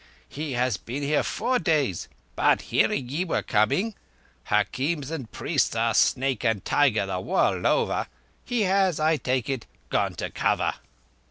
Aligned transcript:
He 0.29 0.53
has 0.53 0.77
been 0.77 1.03
here 1.03 1.21
four 1.21 1.59
days; 1.59 2.07
but 2.35 2.63
hearing 2.73 3.07
ye 3.07 3.23
were 3.23 3.43
coming 3.43 3.93
(hakims 4.47 5.11
and 5.11 5.31
priests 5.31 5.75
are 5.75 5.93
snake 5.93 6.43
and 6.43 6.65
tiger 6.65 7.05
the 7.05 7.19
world 7.19 7.67
over) 7.67 8.07
he 8.43 8.61
has, 8.61 8.95
as 8.95 8.99
I 8.99 9.17
take 9.17 9.47
it, 9.47 9.67
gone 9.89 10.15
to 10.15 10.31
cover." 10.31 10.73